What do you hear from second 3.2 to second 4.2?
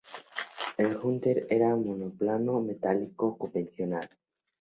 convencional.